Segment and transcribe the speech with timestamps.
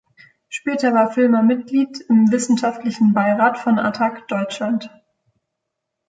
[0.49, 4.89] Später war Vilmar Mitglied im Wissenschaftlichen Beirat von Attac Deutschland.